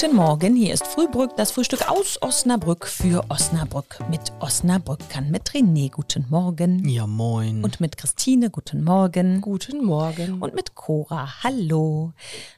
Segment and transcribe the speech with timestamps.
[0.00, 3.98] Guten Morgen, hier ist Frühbrück, das Frühstück aus Osnabrück für Osnabrück.
[4.08, 6.88] Mit Osnabrückern, mit René, guten Morgen.
[6.88, 7.64] Ja, moin.
[7.64, 9.40] Und mit Christine, guten Morgen.
[9.40, 10.40] Guten Morgen.
[10.40, 12.12] Und mit Cora, hallo.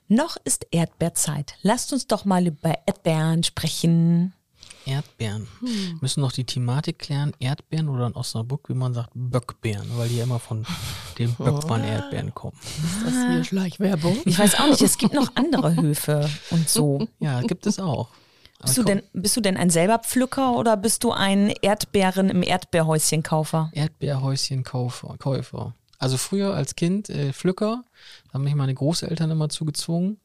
[0.06, 1.54] Noch ist Erdbeerzeit.
[1.62, 4.34] Lasst uns doch mal über Erdbeeren sprechen.
[4.90, 5.46] Erdbeeren.
[5.60, 5.98] Hm.
[6.00, 10.16] Müssen noch die Thematik klären, Erdbeeren oder in Osnabrück, wie man sagt, Böckbeeren, weil die
[10.16, 10.66] ja immer von
[11.18, 12.56] den Böckmann-Erdbeeren kommen.
[12.62, 14.18] Ist das hier Schleichwerbung?
[14.24, 17.06] Ich weiß auch nicht, es gibt noch andere Höfe und so.
[17.20, 18.08] Ja, gibt es auch.
[18.62, 22.42] Bist du, denn, bist du denn ein selber Pflücker oder bist du ein Erdbeeren im
[22.42, 23.70] Erdbeerhäuschen Kaufer?
[23.72, 25.16] Erdbeerhäuschen Käufer.
[25.18, 25.74] Käufer.
[25.98, 27.84] Also früher als Kind äh, Pflücker,
[28.28, 30.18] da haben mich meine Großeltern immer zugezwungen.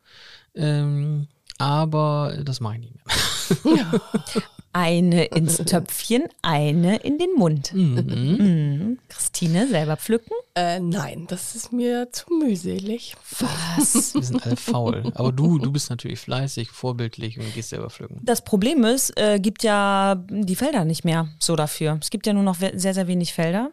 [0.55, 1.27] Ähm,
[1.57, 3.77] aber das mache ich nicht mehr.
[3.77, 3.91] Ja.
[4.77, 7.73] Eine ins Töpfchen, eine in den Mund.
[7.73, 7.95] Mhm.
[7.95, 8.99] Mhm.
[9.07, 10.33] Christine, selber pflücken?
[10.53, 13.15] Äh, nein, das ist mir zu mühselig.
[13.39, 14.13] Was?
[14.15, 15.13] Wir sind alle faul.
[15.15, 18.19] Aber du, du bist natürlich fleißig, vorbildlich und gehst selber pflücken.
[18.23, 21.97] Das Problem ist, äh, gibt ja die Felder nicht mehr so dafür.
[22.01, 23.71] Es gibt ja nur noch sehr, sehr wenig Felder.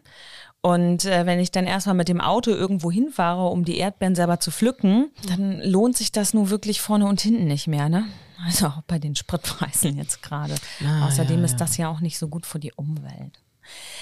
[0.61, 4.39] Und äh, wenn ich dann erstmal mit dem Auto irgendwo hinfahre, um die Erdbeeren selber
[4.39, 8.05] zu pflücken, dann lohnt sich das nur wirklich vorne und hinten nicht mehr, ne?
[8.45, 10.55] Also auch bei den Spritpreisen jetzt gerade.
[10.85, 13.39] Ah, Außerdem ja, ist das ja auch nicht so gut für die Umwelt.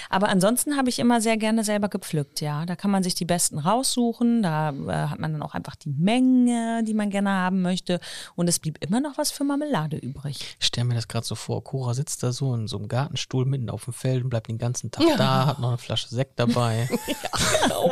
[0.09, 2.65] Aber ansonsten habe ich immer sehr gerne selber gepflückt, ja.
[2.65, 5.89] Da kann man sich die besten raussuchen, da äh, hat man dann auch einfach die
[5.89, 7.99] Menge, die man gerne haben möchte.
[8.35, 10.55] Und es blieb immer noch was für Marmelade übrig.
[10.59, 13.45] Ich stelle mir das gerade so vor, Cora sitzt da so in so einem Gartenstuhl
[13.45, 15.15] mitten auf dem Feld und bleibt den ganzen Tag ja.
[15.15, 16.89] da, hat noch eine Flasche Sekt dabei.
[17.07, 17.91] ja, genau.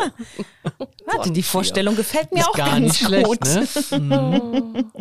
[1.19, 3.45] Warte, die Vorstellung gefällt mir ist auch gar ganz nicht schlecht, gut.
[3.45, 3.67] Ne?
[3.99, 4.91] Mhm.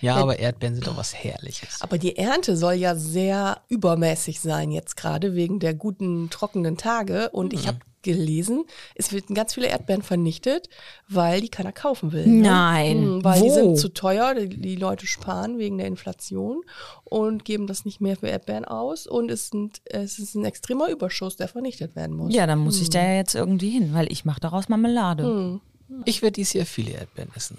[0.00, 1.80] Ja, aber Erdbeeren sind doch was Herrliches.
[1.80, 7.30] Aber die Ernte soll ja sehr übermäßig sein jetzt gerade wegen der guten trockenen Tage.
[7.30, 7.58] Und mhm.
[7.58, 10.68] ich habe gelesen, es werden ganz viele Erdbeeren vernichtet,
[11.08, 12.26] weil die keiner kaufen will.
[12.26, 12.48] Ne?
[12.48, 13.16] Nein.
[13.16, 13.44] Mhm, weil Wo?
[13.44, 16.62] die sind zu teuer, die, die, Leute sparen wegen der Inflation
[17.04, 19.08] und geben das nicht mehr für Erdbeeren aus.
[19.08, 22.32] Und es, sind, es ist ein extremer Überschuss, der vernichtet werden muss.
[22.32, 22.82] Ja, dann muss mhm.
[22.82, 25.24] ich da ja jetzt irgendwie hin, weil ich mache daraus Marmelade.
[25.24, 25.60] Mhm.
[26.04, 27.58] Ich werde dieses Jahr viele Erdbeeren essen.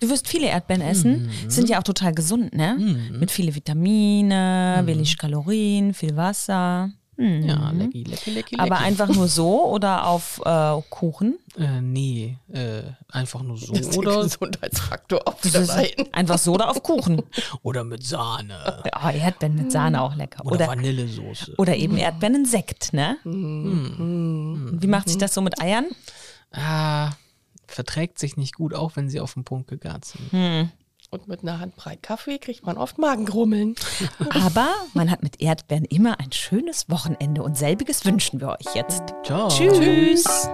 [0.00, 1.30] Du wirst viele Erdbeeren essen.
[1.44, 1.50] Mhm.
[1.50, 2.76] Sind ja auch total gesund, ne?
[2.78, 3.18] Mhm.
[3.18, 4.86] Mit viele Vitamine, mhm.
[4.86, 6.90] wenig Kalorien, viel Wasser.
[7.16, 7.42] Mhm.
[7.48, 11.38] Ja, lecki, lecki, lecki, Aber einfach nur so oder auf äh, Kuchen?
[11.56, 13.72] Äh, nee, äh, einfach nur so.
[13.72, 15.36] Das ist oder Gesundheitsfaktor auf.
[16.12, 17.22] Einfach so oder auf Kuchen.
[17.62, 18.82] oder mit Sahne.
[18.84, 20.44] Ja, Erdbeeren mit Sahne auch lecker.
[20.44, 21.54] Oder, oder Vanillesoße.
[21.56, 23.16] Oder eben Erdbeeren in Sekt, ne?
[23.24, 24.78] Mhm.
[24.80, 25.86] Wie macht sich das so mit Eiern?
[26.50, 27.12] Ah,
[27.68, 30.32] verträgt sich nicht gut, auch wenn sie auf den Punkt gegart sind.
[30.32, 30.70] Hm.
[31.10, 33.76] Und mit einer Handbreit Kaffee kriegt man oft Magengrummeln.
[34.30, 39.02] Aber man hat mit Erdbeeren immer ein schönes Wochenende und selbiges wünschen wir euch jetzt.
[39.24, 39.48] Ciao.
[39.48, 39.78] Tschüss.
[39.78, 40.48] Tschüss.